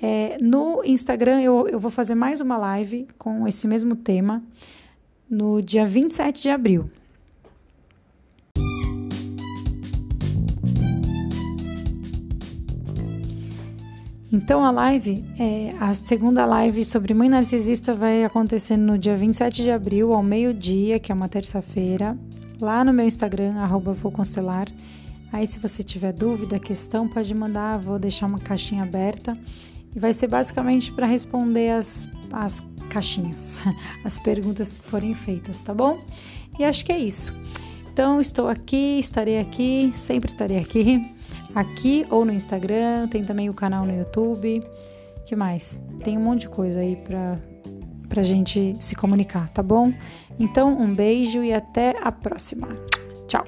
[0.00, 4.42] É, no Instagram, eu, eu vou fazer mais uma live com esse mesmo tema
[5.28, 6.90] no dia 27 de abril.
[14.34, 19.62] Então a live, é, a segunda live sobre mãe narcisista vai acontecer no dia 27
[19.62, 22.18] de abril, ao meio-dia, que é uma terça-feira,
[22.60, 23.96] lá no meu Instagram, arroba.
[25.32, 29.38] Aí se você tiver dúvida, questão, pode mandar, vou deixar uma caixinha aberta.
[29.94, 32.60] E vai ser basicamente para responder as, as
[32.90, 33.60] caixinhas,
[34.02, 36.00] as perguntas que forem feitas, tá bom?
[36.58, 37.32] E acho que é isso.
[37.92, 41.13] Então, estou aqui, estarei aqui, sempre estarei aqui
[41.54, 44.62] aqui ou no Instagram, tem também o canal no YouTube.
[45.24, 45.82] Que mais?
[46.02, 47.38] Tem um monte de coisa aí para
[48.08, 49.92] pra gente se comunicar, tá bom?
[50.38, 52.68] Então, um beijo e até a próxima.
[53.26, 53.44] Tchau.